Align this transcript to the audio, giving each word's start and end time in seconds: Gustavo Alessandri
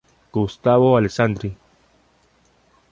Gustavo 0.33 0.97
Alessandri 0.97 1.55